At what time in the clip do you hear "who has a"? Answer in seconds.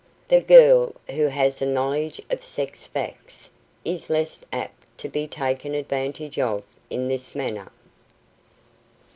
1.11-1.65